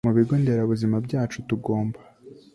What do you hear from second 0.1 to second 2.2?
bigo nderabuzima byacu tugomba